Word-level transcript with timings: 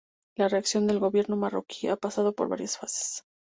La 0.35 0.47
reacción 0.47 0.87
del 0.87 0.97
gobierno 0.97 1.35
marroquí 1.35 1.87
ha 1.87 1.95
pasado 1.95 2.33
por 2.33 2.47
varias 2.49 2.75
fases. 2.75 3.23